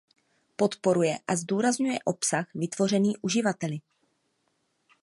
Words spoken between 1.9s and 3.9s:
obsah vytvořený uživateli.